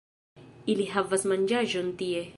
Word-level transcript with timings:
Ili 0.75 0.87
havas 0.93 1.27
manĝaĵon 1.33 1.97
tie 2.01 2.29